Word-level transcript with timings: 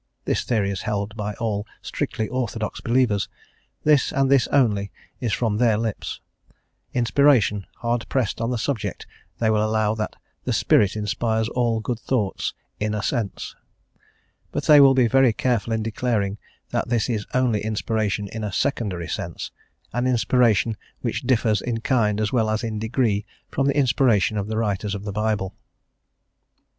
This 0.25 0.43
theory 0.43 0.71
is 0.71 0.81
held 0.81 1.15
by 1.15 1.33
all 1.35 1.67
strictly 1.83 2.27
orthodox 2.27 2.81
believers; 2.81 3.29
this 3.83 4.11
and 4.11 4.31
this 4.31 4.47
only 4.47 4.91
is 5.19 5.31
from 5.31 5.57
their 5.57 5.77
lips, 5.77 6.21
inspiration; 6.91 7.67
hard 7.75 8.09
pressed 8.09 8.41
on 8.41 8.49
the 8.49 8.57
subject 8.57 9.05
they 9.37 9.51
will 9.51 9.63
allow 9.63 9.93
that 9.93 10.15
the 10.43 10.53
Spirit 10.53 10.95
inspires 10.95 11.49
all 11.49 11.81
good 11.81 11.99
thoughts 11.99 12.55
"in 12.79 12.95
a 12.95 13.03
sense," 13.03 13.55
but 14.51 14.63
they 14.65 14.81
will 14.81 14.95
be 14.95 15.05
very 15.07 15.33
careful 15.33 15.71
in 15.71 15.83
declaring 15.83 16.39
that 16.71 16.89
this 16.89 17.07
is 17.07 17.27
only 17.35 17.63
inspiration 17.63 18.27
in 18.29 18.43
a 18.43 18.51
secondary 18.51 19.07
sense, 19.07 19.51
an 19.93 20.07
inspiration 20.07 20.75
which 21.01 21.27
diners 21.27 21.61
in 21.61 21.79
kind 21.79 22.19
as 22.19 22.33
well 22.33 22.49
as 22.49 22.63
in 22.63 22.79
degree 22.79 23.23
from 23.51 23.67
the 23.67 23.77
inspiration 23.77 24.35
of 24.35 24.47
the 24.47 24.57
writers 24.57 24.95
of 24.95 25.03
the 25.03 25.11
Bible. 25.13 25.53